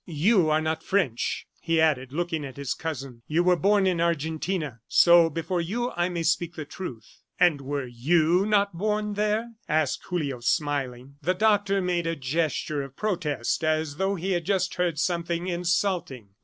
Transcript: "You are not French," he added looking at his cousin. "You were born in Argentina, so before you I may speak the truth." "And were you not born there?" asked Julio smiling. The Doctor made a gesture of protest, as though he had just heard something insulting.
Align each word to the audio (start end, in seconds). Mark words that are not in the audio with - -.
"You 0.07 0.49
are 0.49 0.61
not 0.61 0.81
French," 0.81 1.45
he 1.59 1.79
added 1.79 2.11
looking 2.11 2.43
at 2.43 2.57
his 2.57 2.73
cousin. 2.73 3.21
"You 3.27 3.43
were 3.43 3.55
born 3.55 3.85
in 3.85 4.01
Argentina, 4.01 4.79
so 4.87 5.29
before 5.29 5.61
you 5.61 5.91
I 5.91 6.09
may 6.09 6.23
speak 6.23 6.55
the 6.55 6.65
truth." 6.65 7.19
"And 7.39 7.61
were 7.61 7.85
you 7.85 8.43
not 8.47 8.75
born 8.75 9.13
there?" 9.13 9.51
asked 9.69 10.05
Julio 10.05 10.39
smiling. 10.39 11.17
The 11.21 11.35
Doctor 11.35 11.81
made 11.83 12.07
a 12.07 12.15
gesture 12.15 12.81
of 12.81 12.95
protest, 12.97 13.63
as 13.63 13.97
though 13.97 14.15
he 14.15 14.31
had 14.31 14.43
just 14.45 14.73
heard 14.73 14.97
something 14.97 15.45
insulting. 15.45 16.29